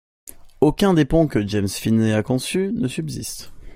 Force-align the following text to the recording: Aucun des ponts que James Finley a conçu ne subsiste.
Aucun 0.61 0.95
des 0.95 1.05
ponts 1.05 1.27
que 1.27 1.45
James 1.47 1.67
Finley 1.69 2.11
a 2.11 2.23
conçu 2.23 2.71
ne 2.73 2.87
subsiste. 2.87 3.51